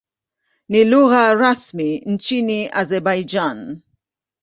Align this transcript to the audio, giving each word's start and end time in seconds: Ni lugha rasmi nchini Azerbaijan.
Ni 0.69 0.83
lugha 0.83 1.33
rasmi 1.35 1.99
nchini 2.05 2.59
Azerbaijan. 2.71 3.81